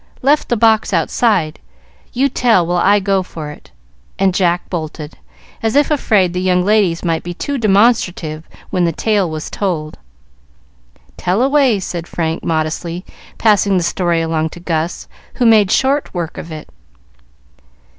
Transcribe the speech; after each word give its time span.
"Left 0.23 0.49
the 0.49 0.57
box 0.57 0.93
outside. 0.93 1.59
You 2.11 2.27
tell 2.27 2.65
while 2.65 2.79
I 2.79 2.99
go 2.99 3.21
for 3.21 3.51
it;" 3.51 3.69
and 4.17 4.33
Jack 4.33 4.67
bolted, 4.67 5.19
as 5.61 5.75
if 5.75 5.91
afraid 5.91 6.33
the 6.33 6.41
young 6.41 6.65
ladies 6.65 7.03
might 7.05 7.21
be 7.21 7.35
too 7.35 7.59
demonstrative 7.59 8.49
when 8.71 8.85
the 8.85 8.91
tale 8.91 9.29
was 9.29 9.51
told. 9.51 9.99
"Tell 11.17 11.43
away," 11.43 11.79
said 11.79 12.07
Frank, 12.07 12.43
modestly 12.43 13.05
passing 13.37 13.77
the 13.77 13.83
story 13.83 14.23
along 14.23 14.49
to 14.49 14.59
Gus, 14.59 15.07
who 15.35 15.45
made 15.45 15.69
short 15.69 16.11
work 16.15 16.39
of 16.39 16.51
it. 16.51 16.67